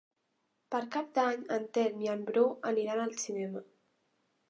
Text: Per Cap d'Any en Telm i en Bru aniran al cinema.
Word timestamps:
Per 0.75 0.81
Cap 0.95 1.11
d'Any 1.19 1.45
en 1.59 1.69
Telm 1.79 2.01
i 2.07 2.11
en 2.17 2.25
Bru 2.33 2.49
aniran 2.75 3.07
al 3.07 3.17
cinema. 3.27 3.67